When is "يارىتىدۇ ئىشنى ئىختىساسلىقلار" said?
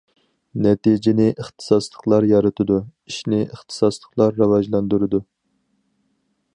2.31-4.37